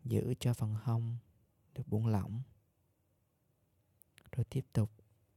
Giữ 0.04 0.34
cho 0.40 0.54
phần 0.54 0.76
hông 0.76 1.18
được 1.74 1.88
buông 1.88 2.08
lỏng. 2.08 2.42
Rồi 4.32 4.46
tiếp 4.50 4.66
tục 4.74 4.92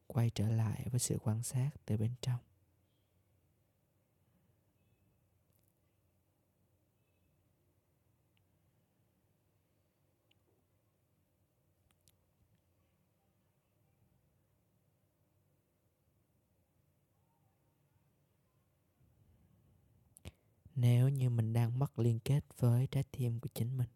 quay 0.06 0.30
trở 0.30 0.48
lại 0.48 0.86
với 0.90 1.00
sự 1.00 1.18
quan 1.18 1.42
sát 1.42 1.70
từ 1.84 1.96
bên 1.96 2.14
trong. 2.20 2.40
Nếu 20.88 21.08
như 21.08 21.30
mình 21.30 21.52
đang 21.52 21.78
mất 21.78 21.98
liên 21.98 22.20
kết 22.20 22.44
với 22.58 22.86
trái 22.86 23.04
tim 23.10 23.40
của 23.40 23.48
chính 23.54 23.76
mình. 23.76 23.88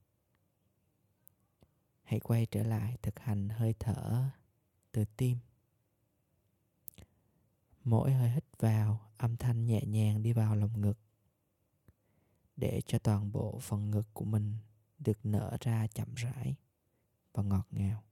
Hãy 2.02 2.20
quay 2.20 2.46
trở 2.46 2.62
lại 2.62 2.98
thực 3.02 3.18
hành 3.18 3.48
hơi 3.48 3.74
thở 3.78 4.31
từ 4.92 5.05
tim. 5.16 5.38
Mỗi 7.85 8.12
hơi 8.12 8.31
hít 8.31 8.44
vào, 8.59 9.11
âm 9.16 9.37
thanh 9.37 9.66
nhẹ 9.66 9.83
nhàng 9.87 10.22
đi 10.22 10.33
vào 10.33 10.57
lồng 10.57 10.81
ngực, 10.81 10.98
để 12.57 12.81
cho 12.87 12.98
toàn 12.98 13.33
bộ 13.33 13.59
phần 13.59 13.90
ngực 13.90 14.07
của 14.12 14.24
mình 14.24 14.57
được 14.98 15.26
nở 15.26 15.57
ra 15.61 15.87
chậm 15.87 16.14
rãi 16.14 16.57
và 17.33 17.42
ngọt 17.42 17.66
ngào. 17.70 18.02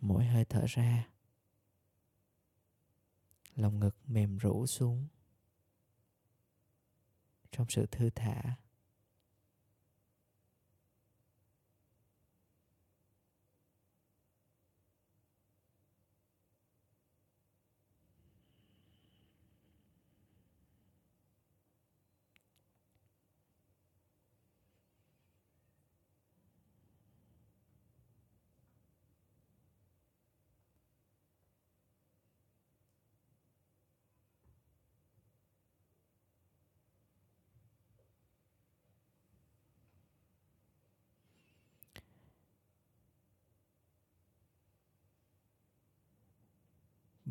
Mỗi 0.00 0.24
hơi 0.24 0.44
thở 0.44 0.64
ra 0.68 1.08
lòng 3.56 3.80
ngực 3.80 3.96
mềm 4.06 4.38
rũ 4.38 4.66
xuống. 4.66 5.06
Trong 7.50 7.66
sự 7.68 7.86
thư 7.86 8.10
thả 8.14 8.56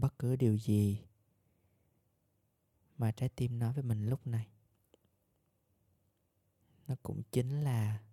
bất 0.01 0.19
cứ 0.19 0.35
điều 0.35 0.57
gì 0.57 1.01
mà 2.97 3.11
trái 3.11 3.29
tim 3.29 3.59
nói 3.59 3.73
với 3.73 3.83
mình 3.83 4.09
lúc 4.09 4.27
này. 4.27 4.47
Nó 6.87 6.95
cũng 7.03 7.21
chính 7.31 7.63
là 7.63 8.03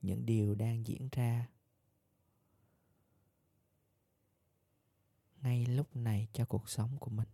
những 0.00 0.26
điều 0.26 0.54
đang 0.54 0.86
diễn 0.86 1.08
ra 1.12 1.48
ngay 5.42 5.66
lúc 5.66 5.96
này 5.96 6.28
cho 6.32 6.44
cuộc 6.44 6.70
sống 6.70 6.98
của 7.00 7.10
mình. 7.10 7.28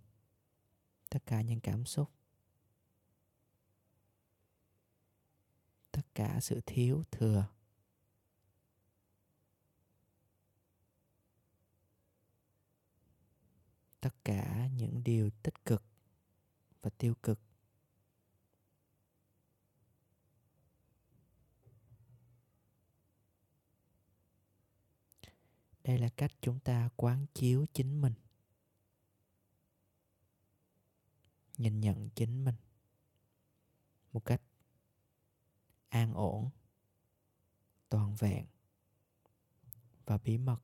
Tất 1.08 1.26
cả 1.26 1.42
những 1.42 1.60
cảm 1.60 1.84
xúc. 1.84 2.10
Tất 5.90 6.02
cả 6.14 6.40
sự 6.40 6.60
thiếu 6.66 7.04
thừa. 7.10 7.48
Tất 14.02 14.24
cả 14.24 14.68
những 14.76 15.04
điều 15.04 15.30
tích 15.30 15.64
cực 15.64 15.82
và 16.82 16.90
tiêu 16.98 17.14
cực. 17.22 17.40
Đây 25.84 25.98
là 25.98 26.08
cách 26.16 26.30
chúng 26.40 26.60
ta 26.60 26.88
quán 26.96 27.26
chiếu 27.34 27.66
chính 27.72 28.00
mình. 28.00 28.14
Nhìn 31.58 31.80
nhận 31.80 32.10
chính 32.14 32.44
mình 32.44 32.54
một 34.12 34.24
cách 34.24 34.42
an 35.88 36.14
ổn, 36.14 36.50
toàn 37.88 38.14
vẹn 38.14 38.46
và 40.04 40.18
bí 40.18 40.38
mật. 40.38 40.58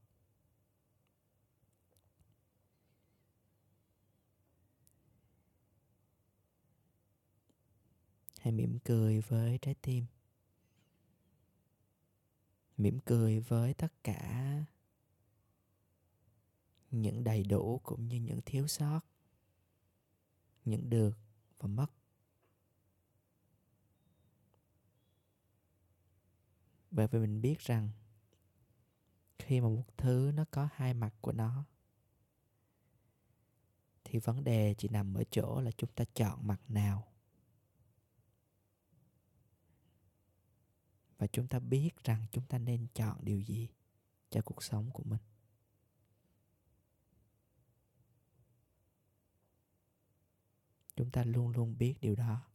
Hãy 8.48 8.52
mỉm 8.52 8.78
cười 8.84 9.20
với 9.20 9.58
trái 9.58 9.74
tim? 9.74 10.06
Mỉm 12.76 12.98
cười 13.00 13.40
với 13.40 13.74
tất 13.74 13.92
cả 14.04 14.64
những 16.90 17.24
đầy 17.24 17.42
đủ 17.42 17.80
cũng 17.82 18.08
như 18.08 18.16
những 18.16 18.40
thiếu 18.46 18.66
sót, 18.66 19.00
những 20.64 20.90
được 20.90 21.18
và 21.58 21.68
mất. 21.68 21.86
Bởi 26.90 27.08
vì 27.08 27.18
mình 27.18 27.40
biết 27.40 27.58
rằng 27.58 27.90
khi 29.38 29.60
mà 29.60 29.68
một 29.68 29.84
thứ 29.96 30.32
nó 30.34 30.44
có 30.50 30.68
hai 30.72 30.94
mặt 30.94 31.14
của 31.20 31.32
nó, 31.32 31.64
thì 34.04 34.18
vấn 34.18 34.44
đề 34.44 34.74
chỉ 34.78 34.88
nằm 34.88 35.14
ở 35.14 35.24
chỗ 35.30 35.60
là 35.60 35.70
chúng 35.70 35.90
ta 35.92 36.04
chọn 36.14 36.46
mặt 36.46 36.60
nào. 36.68 37.08
Và 41.18 41.26
chúng 41.26 41.48
ta 41.48 41.58
biết 41.58 41.90
rằng 42.04 42.26
chúng 42.32 42.44
ta 42.46 42.58
nên 42.58 42.86
chọn 42.94 43.18
điều 43.24 43.40
gì 43.40 43.68
cho 44.30 44.42
cuộc 44.42 44.62
sống 44.62 44.90
của 44.90 45.02
mình. 45.02 45.20
Chúng 50.96 51.10
ta 51.10 51.24
luôn 51.24 51.48
luôn 51.48 51.78
biết 51.78 51.94
điều 52.00 52.14
đó 52.14 52.48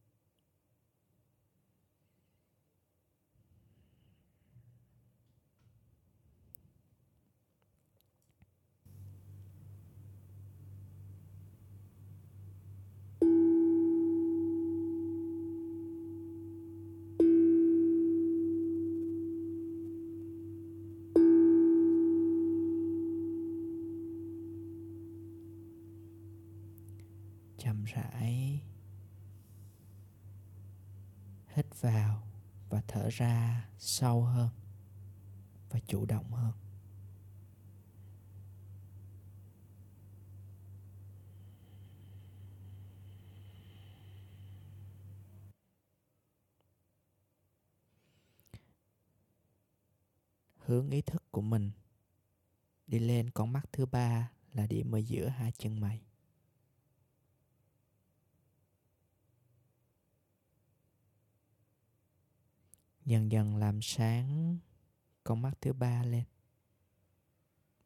chậm 27.64 27.84
rãi 27.84 28.60
hít 31.54 31.66
vào 31.80 32.22
và 32.68 32.82
thở 32.88 33.03
ra 33.16 33.68
sâu 33.78 34.22
hơn 34.22 34.48
và 35.70 35.80
chủ 35.86 36.06
động 36.06 36.32
hơn. 36.32 36.52
Hướng 50.56 50.90
ý 50.90 51.02
thức 51.02 51.22
của 51.30 51.40
mình 51.40 51.70
đi 52.86 52.98
lên 52.98 53.30
con 53.30 53.52
mắt 53.52 53.72
thứ 53.72 53.86
ba 53.86 54.30
là 54.52 54.66
điểm 54.66 54.94
ở 54.94 54.98
giữa 54.98 55.28
hai 55.28 55.52
chân 55.52 55.80
mày. 55.80 56.02
Dần 63.04 63.32
dần 63.32 63.56
làm 63.56 63.82
sáng 63.82 64.58
con 65.24 65.42
mắt 65.42 65.52
thứ 65.60 65.72
ba 65.72 66.02
lên. 66.02 66.24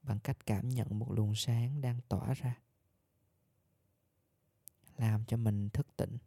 Bằng 0.02 0.20
cách 0.20 0.46
cảm 0.46 0.68
nhận 0.68 0.98
một 0.98 1.12
luồng 1.12 1.34
sáng 1.34 1.80
đang 1.80 2.00
tỏa 2.08 2.34
ra. 2.34 2.58
Làm 4.96 5.24
cho 5.24 5.36
mình 5.36 5.70
thức 5.70 5.86
tỉnh. 5.96 6.18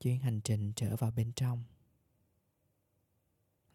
Chuyến 0.00 0.18
hành 0.18 0.40
trình 0.40 0.72
trở 0.76 0.96
vào 0.96 1.10
bên 1.10 1.32
trong 1.32 1.64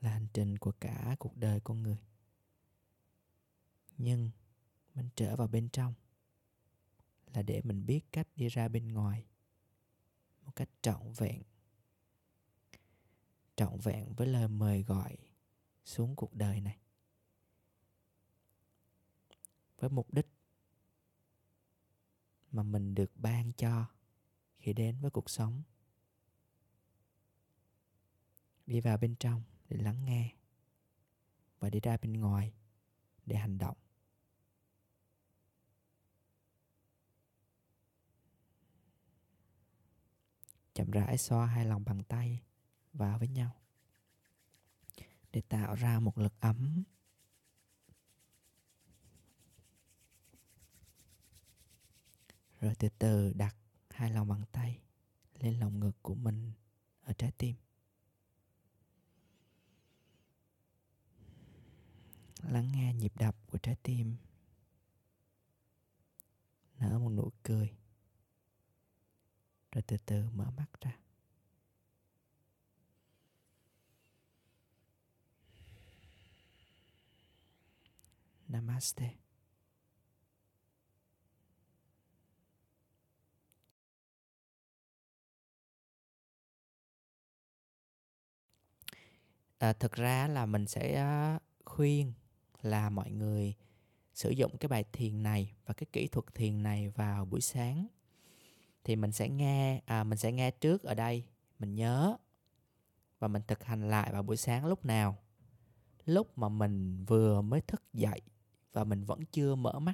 là 0.01 0.09
hành 0.09 0.27
trình 0.33 0.57
của 0.57 0.71
cả 0.79 1.15
cuộc 1.19 1.37
đời 1.37 1.59
con 1.59 1.83
người. 1.83 1.97
Nhưng 3.97 4.31
mình 4.95 5.09
trở 5.15 5.35
vào 5.35 5.47
bên 5.47 5.69
trong 5.69 5.93
là 7.33 7.41
để 7.41 7.61
mình 7.63 7.85
biết 7.85 8.11
cách 8.11 8.27
đi 8.35 8.47
ra 8.47 8.67
bên 8.67 8.93
ngoài 8.93 9.25
một 10.41 10.51
cách 10.55 10.69
trọn 10.81 11.11
vẹn 11.17 11.43
trọn 13.57 13.79
vẹn 13.79 14.13
với 14.13 14.27
lời 14.27 14.47
mời 14.47 14.83
gọi 14.83 15.17
xuống 15.85 16.15
cuộc 16.15 16.33
đời 16.33 16.61
này. 16.61 16.79
Với 19.77 19.89
mục 19.89 20.13
đích 20.13 20.27
mà 22.51 22.63
mình 22.63 22.95
được 22.95 23.11
ban 23.15 23.53
cho 23.53 23.85
khi 24.57 24.73
đến 24.73 24.99
với 25.01 25.11
cuộc 25.11 25.29
sống. 25.29 25.63
Đi 28.65 28.79
vào 28.79 28.97
bên 28.97 29.15
trong 29.15 29.43
để 29.69 29.77
lắng 29.77 30.05
nghe 30.05 30.35
và 31.59 31.69
đi 31.69 31.79
ra 31.79 31.97
bên 31.97 32.13
ngoài 32.13 32.53
để 33.25 33.35
hành 33.35 33.57
động. 33.57 33.77
Chậm 40.77 40.91
rãi 40.91 41.17
xoa 41.17 41.45
hai 41.45 41.65
lòng 41.65 41.83
bàn 41.85 42.03
tay 42.03 42.43
vào 42.93 43.19
với 43.19 43.27
nhau, 43.27 43.55
để 45.31 45.41
tạo 45.41 45.75
ra 45.75 45.99
một 45.99 46.17
lực 46.17 46.33
ấm. 46.39 46.83
Rồi 52.59 52.75
từ 52.75 52.89
từ 52.99 53.33
đặt 53.33 53.55
hai 53.89 54.11
lòng 54.11 54.27
bàn 54.27 54.43
tay 54.51 54.81
lên 55.39 55.59
lòng 55.59 55.79
ngực 55.79 55.97
của 56.01 56.15
mình 56.15 56.51
ở 57.01 57.13
trái 57.13 57.31
tim. 57.37 57.55
Lắng 62.41 62.71
nghe 62.71 62.93
nhịp 62.93 63.15
đập 63.15 63.35
của 63.47 63.57
trái 63.57 63.75
tim, 63.83 64.15
nở 66.79 66.99
một 66.99 67.09
nụ 67.09 67.31
cười 67.43 67.77
rồi 69.77 69.83
từ 69.87 69.97
từ 70.05 70.23
mở 70.33 70.51
mắt 70.57 70.65
ra. 70.81 70.97
Namaste. 78.47 79.13
À, 89.57 89.73
thực 89.73 89.91
ra 89.91 90.27
là 90.27 90.45
mình 90.45 90.67
sẽ 90.67 90.95
à, 90.95 91.39
khuyên 91.65 92.13
là 92.61 92.89
mọi 92.89 93.11
người 93.11 93.55
sử 94.13 94.29
dụng 94.29 94.57
cái 94.57 94.69
bài 94.69 94.83
thiền 94.93 95.23
này 95.23 95.55
và 95.65 95.73
cái 95.73 95.87
kỹ 95.93 96.07
thuật 96.07 96.25
thiền 96.35 96.63
này 96.63 96.89
vào 96.89 97.25
buổi 97.25 97.41
sáng 97.41 97.87
thì 98.87 98.95
mình 98.95 99.11
sẽ 99.11 99.29
nghe 99.29 99.81
à, 99.85 100.03
mình 100.03 100.17
sẽ 100.17 100.31
nghe 100.31 100.51
trước 100.51 100.83
ở 100.83 100.93
đây 100.93 101.23
mình 101.59 101.75
nhớ. 101.75 102.17
Và 103.19 103.27
mình 103.27 103.41
thực 103.47 103.63
hành 103.63 103.89
lại 103.89 104.13
vào 104.13 104.23
buổi 104.23 104.37
sáng 104.37 104.65
lúc 104.65 104.85
nào. 104.85 105.17
Lúc 106.05 106.37
mà 106.37 106.49
mình 106.49 107.05
vừa 107.05 107.41
mới 107.41 107.61
thức 107.61 107.83
dậy 107.93 108.21
và 108.73 108.83
mình 108.83 109.03
vẫn 109.03 109.25
chưa 109.25 109.55
mở 109.55 109.79
mắt. 109.79 109.93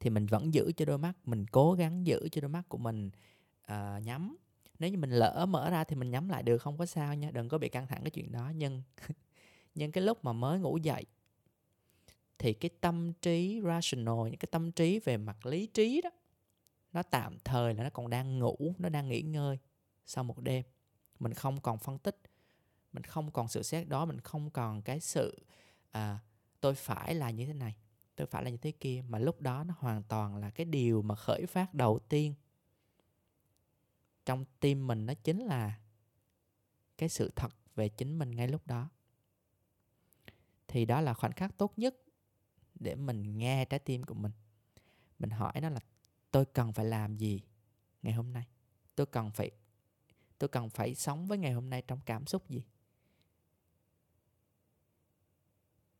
Thì 0.00 0.10
mình 0.10 0.26
vẫn 0.26 0.54
giữ 0.54 0.72
cho 0.76 0.84
đôi 0.84 0.98
mắt 0.98 1.12
mình 1.24 1.46
cố 1.46 1.72
gắng 1.72 2.06
giữ 2.06 2.28
cho 2.32 2.40
đôi 2.40 2.48
mắt 2.48 2.68
của 2.68 2.78
mình 2.78 3.10
uh, 3.72 4.02
nhắm. 4.02 4.36
Nếu 4.78 4.90
như 4.90 4.98
mình 4.98 5.10
lỡ 5.10 5.46
mở 5.48 5.70
ra 5.70 5.84
thì 5.84 5.96
mình 5.96 6.10
nhắm 6.10 6.28
lại 6.28 6.42
được 6.42 6.58
không 6.58 6.78
có 6.78 6.86
sao 6.86 7.14
nha 7.14 7.30
đừng 7.30 7.48
có 7.48 7.58
bị 7.58 7.68
căng 7.68 7.86
thẳng 7.86 8.02
cái 8.02 8.10
chuyện 8.10 8.32
đó. 8.32 8.52
Nhưng 8.54 8.82
nhưng 9.74 9.92
cái 9.92 10.04
lúc 10.04 10.24
mà 10.24 10.32
mới 10.32 10.58
ngủ 10.58 10.76
dậy 10.76 11.04
thì 12.38 12.52
cái 12.52 12.70
tâm 12.80 13.12
trí 13.22 13.60
rational 13.64 14.14
những 14.24 14.38
cái 14.38 14.48
tâm 14.50 14.72
trí 14.72 14.98
về 14.98 15.16
mặt 15.16 15.46
lý 15.46 15.66
trí 15.66 16.00
đó 16.00 16.10
nó 16.92 17.02
tạm 17.02 17.38
thời 17.44 17.74
là 17.74 17.82
nó 17.82 17.90
còn 17.90 18.10
đang 18.10 18.38
ngủ 18.38 18.74
nó 18.78 18.88
đang 18.88 19.08
nghỉ 19.08 19.22
ngơi 19.22 19.58
sau 20.06 20.24
một 20.24 20.40
đêm. 20.40 20.64
Mình 21.18 21.34
không 21.34 21.60
còn 21.60 21.78
phân 21.78 21.98
tích 21.98 22.20
mình 22.92 23.04
không 23.04 23.30
còn 23.30 23.48
sự 23.48 23.62
xét 23.62 23.88
đó 23.88 24.04
mình 24.04 24.20
không 24.20 24.50
còn 24.50 24.82
cái 24.82 25.00
sự 25.00 25.46
à, 25.90 26.18
tôi 26.60 26.74
phải 26.74 27.14
là 27.14 27.30
như 27.30 27.46
thế 27.46 27.52
này 27.52 27.76
tôi 28.16 28.26
phải 28.26 28.44
là 28.44 28.50
như 28.50 28.56
thế 28.56 28.70
kia. 28.70 29.04
Mà 29.08 29.18
lúc 29.18 29.40
đó 29.40 29.64
nó 29.64 29.74
hoàn 29.78 30.02
toàn 30.02 30.36
là 30.36 30.50
cái 30.50 30.64
điều 30.64 31.02
mà 31.02 31.14
khởi 31.14 31.46
phát 31.46 31.74
đầu 31.74 31.98
tiên 31.98 32.34
trong 34.24 34.44
tim 34.60 34.86
mình 34.86 35.06
nó 35.06 35.14
chính 35.14 35.44
là 35.44 35.78
cái 36.98 37.08
sự 37.08 37.32
thật 37.36 37.52
về 37.74 37.88
chính 37.88 38.18
mình 38.18 38.30
ngay 38.30 38.48
lúc 38.48 38.66
đó. 38.66 38.90
Thì 40.68 40.84
đó 40.84 41.00
là 41.00 41.14
khoảnh 41.14 41.32
khắc 41.32 41.58
tốt 41.58 41.72
nhất 41.76 41.96
để 42.74 42.94
mình 42.94 43.38
nghe 43.38 43.64
trái 43.64 43.78
tim 43.80 44.02
của 44.02 44.14
mình. 44.14 44.32
Mình 45.18 45.30
hỏi 45.30 45.52
nó 45.62 45.68
là 45.68 45.80
tôi 46.30 46.44
cần 46.44 46.72
phải 46.72 46.86
làm 46.86 47.16
gì 47.16 47.42
ngày 48.02 48.12
hôm 48.12 48.32
nay? 48.32 48.44
Tôi 48.94 49.06
cần 49.06 49.30
phải 49.30 49.50
tôi 50.38 50.48
cần 50.48 50.70
phải 50.70 50.94
sống 50.94 51.26
với 51.26 51.38
ngày 51.38 51.52
hôm 51.52 51.70
nay 51.70 51.82
trong 51.82 52.00
cảm 52.06 52.26
xúc 52.26 52.50
gì? 52.50 52.64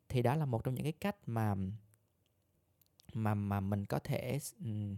Thì 0.08 0.22
đó 0.22 0.34
là 0.34 0.46
một 0.46 0.64
trong 0.64 0.74
những 0.74 0.84
cái 0.84 0.92
cách 0.92 1.16
mà 1.26 1.54
mà 3.14 3.34
mà 3.34 3.60
mình 3.60 3.86
có 3.86 3.98
thể 3.98 4.38
um, 4.60 4.96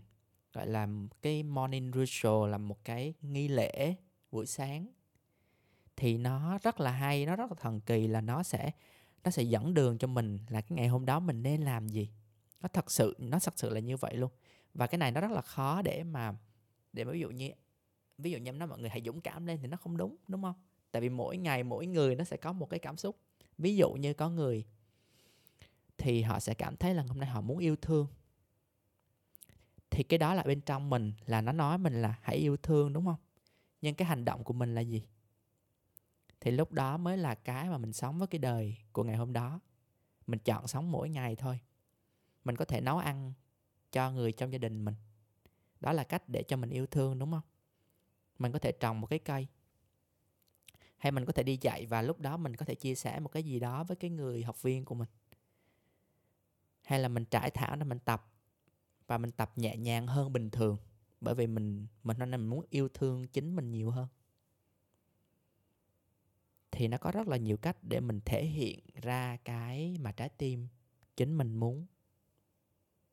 gọi 0.53 0.67
là 0.67 0.89
cái 1.23 1.43
morning 1.43 1.93
ritual 1.93 2.51
là 2.51 2.59
một 2.59 2.85
cái 2.85 3.15
nghi 3.23 3.49
lễ 3.49 3.97
buổi 4.31 4.47
sáng. 4.47 4.87
Thì 5.97 6.19
nó 6.19 6.59
rất 6.59 6.81
là 6.81 6.91
hay 6.91 7.27
nó 7.27 7.37
rất 7.37 7.51
là 7.51 7.57
thần 7.61 7.81
kỳ 7.81 8.07
là 8.07 8.21
nó 8.21 8.43
sẽ 8.43 8.71
nó 9.27 9.31
sẽ 9.31 9.43
dẫn 9.43 9.75
đường 9.75 9.99
cho 9.99 10.09
mình 10.09 10.39
là 10.49 10.61
cái 10.61 10.77
ngày 10.77 10.89
hôm 10.89 11.07
đó 11.07 11.21
mình 11.21 11.43
nên 11.43 11.63
làm 11.63 11.89
gì. 11.89 12.11
Nó 12.61 12.69
thật 12.69 12.91
sự, 12.91 13.17
nó 13.19 13.39
thật 13.39 13.59
sự 13.59 13.71
là 13.71 13.81
như 13.81 13.97
vậy 13.97 14.17
luôn. 14.17 14.31
Và 14.75 14.87
cái 14.87 14.99
này 14.99 15.13
nó 15.13 15.21
rất 15.21 15.31
là 15.31 15.41
khó 15.41 15.83
để 15.83 16.05
mà 16.05 16.35
để 16.93 17.05
mà 17.05 17.13
ví 17.13 17.21
dụ 17.21 17.31
như, 17.31 17.51
ví 18.19 18.31
dụ 18.31 18.39
như 18.39 18.49
em 18.49 18.59
nói 18.59 18.69
mọi 18.69 18.79
người 18.79 18.91
hãy 18.91 19.03
dũng 19.07 19.21
cảm 19.21 19.47
lên 19.47 19.59
thì 19.61 19.67
nó 19.67 19.77
không 19.77 19.97
đúng 19.97 20.17
đúng 20.29 20.43
không? 20.43 20.55
Tại 20.91 21.03
vì 21.03 21.09
mỗi 21.09 21.37
ngày, 21.37 21.63
mỗi 21.63 21.87
người 21.87 22.15
nó 22.15 22.25
sẽ 22.25 22.37
có 22.37 22.53
một 22.53 22.71
cái 22.71 22.81
cảm 22.81 22.97
xúc. 22.97 23.17
Ví 23.59 23.77
dụ 23.77 23.93
như 23.93 24.15
có 24.15 24.31
người 24.31 24.65
thì 25.99 26.23
họ 26.23 26.41
sẽ 26.41 26.55
cảm 26.55 26.77
thấy 26.77 26.95
là 26.95 27.05
hôm 27.09 27.21
nay 27.21 27.29
họ 27.29 27.41
muốn 27.41 27.59
yêu 27.59 27.77
thương. 27.77 28.07
Thì 29.91 30.03
cái 30.03 30.19
đó 30.19 30.35
là 30.35 30.43
bên 30.43 30.61
trong 30.61 30.91
mình 30.91 31.13
là 31.27 31.41
nó 31.41 31.53
nói 31.53 31.79
mình 31.79 32.03
là 32.03 32.15
hãy 32.23 32.37
yêu 32.37 32.57
thương, 32.57 32.93
đúng 32.93 33.05
không? 33.05 33.19
Nhưng 33.81 33.95
cái 33.95 34.09
hành 34.09 34.25
động 34.25 34.45
của 34.45 34.53
mình 34.53 34.75
là 34.75 34.81
gì? 34.81 35.03
Thì 36.41 36.51
lúc 36.51 36.73
đó 36.73 36.97
mới 36.97 37.19
là 37.19 37.35
cái 37.35 37.69
mà 37.69 37.79
mình 37.79 37.93
sống 37.93 38.19
với 38.19 38.29
cái 38.29 38.39
đời 38.39 38.77
của 38.93 39.05
ngày 39.05 39.17
hôm 39.17 39.33
đó. 39.33 39.61
Mình 40.27 40.39
chọn 40.39 40.69
sống 40.69 40.93
mỗi 40.93 41.09
ngày 41.11 41.37
thôi. 41.37 41.61
Mình 42.45 42.57
có 42.57 42.65
thể 42.65 42.81
nấu 42.81 42.99
ăn 42.99 43.33
cho 43.93 44.11
người 44.11 44.33
trong 44.33 44.53
gia 44.53 44.59
đình 44.59 44.85
mình. 44.85 44.95
Đó 45.81 45.93
là 45.93 46.05
cách 46.05 46.29
để 46.29 46.43
cho 46.43 46.57
mình 46.57 46.71
yêu 46.71 46.87
thương, 46.87 47.19
đúng 47.19 47.33
không? 47.33 47.43
Mình 48.39 48.53
có 48.53 48.59
thể 48.59 48.73
trồng 48.73 49.01
một 49.01 49.07
cái 49.07 49.19
cây. 49.19 49.49
Hay 50.97 51.13
mình 51.13 51.25
có 51.25 51.33
thể 51.33 51.43
đi 51.43 51.59
dạy 51.61 51.87
và 51.87 52.03
lúc 52.03 52.21
đó 52.21 52.37
mình 52.37 52.57
có 52.57 52.65
thể 52.67 52.75
chia 52.75 52.95
sẻ 52.95 53.21
một 53.21 53.29
cái 53.29 53.43
gì 53.43 53.61
đó 53.61 53.85
với 53.85 53.97
cái 53.97 54.11
người 54.11 54.43
học 54.43 54.63
viên 54.63 54.85
của 54.85 54.95
mình. 54.95 55.09
Hay 56.83 57.01
là 57.01 57.09
mình 57.09 57.25
trải 57.25 57.51
thảo 57.51 57.77
để 57.77 57.85
mình 57.85 57.99
tập 57.99 58.33
và 59.07 59.19
mình 59.19 59.33
tập 59.33 59.53
nhẹ 59.57 59.77
nhàng 59.77 60.07
hơn 60.07 60.33
bình 60.33 60.51
thường. 60.51 60.77
Bởi 61.21 61.35
vì 61.35 61.47
mình 61.47 61.87
mình 62.03 62.19
nên 62.19 62.31
mình 62.31 62.47
muốn 62.47 62.65
yêu 62.71 62.89
thương 62.89 63.29
chính 63.29 63.57
mình 63.57 63.71
nhiều 63.71 63.91
hơn 63.91 64.09
thì 66.77 66.89
nó 66.89 66.99
có 66.99 67.11
rất 67.11 67.29
là 67.29 67.37
nhiều 67.37 67.57
cách 67.57 67.77
để 67.83 68.01
mình 68.01 68.21
thể 68.25 68.45
hiện 68.45 68.81
ra 68.95 69.37
cái 69.45 69.97
mà 70.01 70.13
trái 70.13 70.29
tim 70.29 70.69
chính 71.17 71.39
mình 71.39 71.55
muốn. 71.55 71.87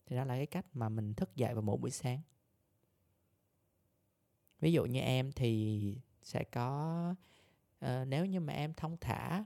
Thì 0.05 0.15
đó 0.15 0.25
là 0.25 0.35
cái 0.35 0.45
cách 0.45 0.65
mà 0.73 0.89
mình 0.89 1.13
thức 1.13 1.35
dậy 1.35 1.53
vào 1.53 1.61
mỗi 1.61 1.77
buổi 1.77 1.91
sáng. 1.91 2.21
Ví 4.59 4.71
dụ 4.71 4.85
như 4.85 4.99
em 4.99 5.31
thì 5.31 5.97
sẽ 6.23 6.43
có 6.43 7.15
uh, 7.85 7.89
nếu 8.07 8.25
như 8.25 8.39
mà 8.39 8.53
em 8.53 8.73
thông 8.73 8.97
thả 9.01 9.45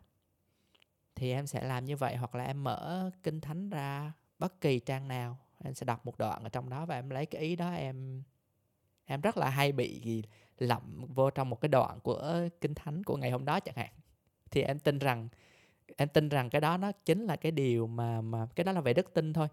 thì 1.15 1.31
em 1.31 1.47
sẽ 1.47 1.63
làm 1.63 1.85
như 1.85 1.97
vậy 1.97 2.15
hoặc 2.15 2.35
là 2.35 2.43
em 2.43 2.63
mở 2.63 3.11
kinh 3.23 3.41
thánh 3.41 3.69
ra 3.69 4.13
bất 4.39 4.61
kỳ 4.61 4.79
trang 4.79 5.07
nào 5.07 5.37
em 5.63 5.73
sẽ 5.73 5.85
đọc 5.85 6.05
một 6.05 6.17
đoạn 6.17 6.43
ở 6.43 6.49
trong 6.49 6.69
đó 6.69 6.85
và 6.85 6.95
em 6.95 7.09
lấy 7.09 7.25
cái 7.25 7.41
ý 7.41 7.55
đó 7.55 7.71
em 7.71 8.23
em 9.05 9.21
rất 9.21 9.37
là 9.37 9.49
hay 9.49 9.71
bị 9.71 10.23
lậm 10.57 11.05
vô 11.07 11.29
trong 11.29 11.49
một 11.49 11.61
cái 11.61 11.69
đoạn 11.69 11.99
của 11.99 12.49
kinh 12.61 12.73
thánh 12.73 13.03
của 13.03 13.17
ngày 13.17 13.31
hôm 13.31 13.45
đó 13.45 13.59
chẳng 13.59 13.75
hạn 13.75 13.93
thì 14.51 14.61
em 14.61 14.79
tin 14.79 14.99
rằng, 14.99 15.29
em 15.97 16.09
tin 16.09 16.29
rằng 16.29 16.49
cái 16.49 16.61
đó 16.61 16.77
nó 16.77 16.91
chính 16.91 17.25
là 17.25 17.35
cái 17.35 17.51
điều 17.51 17.87
mà 17.87 18.21
mà 18.21 18.47
cái 18.55 18.63
đó 18.63 18.71
là 18.71 18.81
về 18.81 18.93
đức 18.93 19.13
tin 19.13 19.33
thôi. 19.33 19.47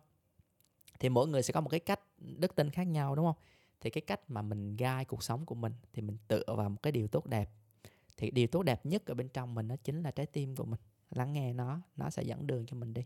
Thì 1.00 1.08
mỗi 1.08 1.28
người 1.28 1.42
sẽ 1.42 1.52
có 1.52 1.60
một 1.60 1.68
cái 1.68 1.80
cách 1.80 2.00
đức 2.18 2.54
tin 2.54 2.70
khác 2.70 2.84
nhau, 2.84 3.14
đúng 3.14 3.26
không? 3.26 3.36
Thì 3.80 3.90
cái 3.90 4.00
cách 4.00 4.30
mà 4.30 4.42
mình 4.42 4.76
gai 4.76 5.04
cuộc 5.04 5.22
sống 5.22 5.46
của 5.46 5.54
mình 5.54 5.72
thì 5.92 6.02
mình 6.02 6.16
tựa 6.28 6.44
vào 6.46 6.68
một 6.68 6.82
cái 6.82 6.92
điều 6.92 7.08
tốt 7.08 7.26
đẹp. 7.26 7.50
Thì 8.16 8.30
điều 8.30 8.46
tốt 8.46 8.62
đẹp 8.62 8.86
nhất 8.86 9.06
ở 9.06 9.14
bên 9.14 9.28
trong 9.28 9.54
mình 9.54 9.68
nó 9.68 9.76
chính 9.76 10.02
là 10.02 10.10
trái 10.10 10.26
tim 10.26 10.56
của 10.56 10.64
mình. 10.64 10.80
Lắng 11.10 11.32
nghe 11.32 11.52
nó 11.52 11.80
nó 11.96 12.10
sẽ 12.10 12.22
dẫn 12.22 12.46
đường 12.46 12.66
cho 12.66 12.76
mình 12.76 12.94
đi. 12.94 13.04